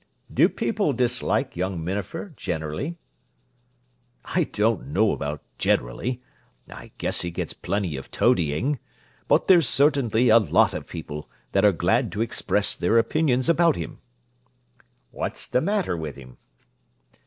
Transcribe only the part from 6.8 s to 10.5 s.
guess he gets plenty of toadying; but there's certainly a